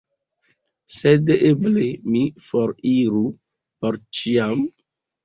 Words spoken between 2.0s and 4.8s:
mi foriru— por ĉiam?